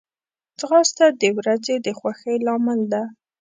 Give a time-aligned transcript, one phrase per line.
[0.59, 3.03] ځغاسته د ورځې د خوښۍ لامل ده